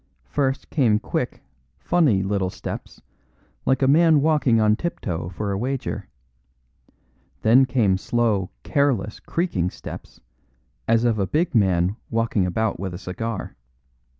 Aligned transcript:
First 0.25 0.71
came 0.71 0.97
quick, 0.97 1.43
funny 1.77 2.23
little 2.23 2.49
steps, 2.49 3.03
like 3.67 3.83
a 3.83 3.87
man 3.87 4.19
walking 4.19 4.59
on 4.59 4.75
tiptoe 4.75 5.29
for 5.29 5.51
a 5.51 5.57
wager; 5.59 6.07
then 7.43 7.67
came 7.67 7.99
slow, 7.99 8.49
careless, 8.63 9.19
creaking 9.19 9.69
steps, 9.69 10.19
as 10.87 11.03
of 11.03 11.19
a 11.19 11.27
big 11.27 11.53
man 11.53 11.97
walking 12.09 12.47
about 12.47 12.79
with 12.79 12.95
a 12.95 12.97
cigar. 12.97 13.55